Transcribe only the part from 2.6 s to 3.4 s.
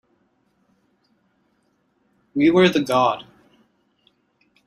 the God.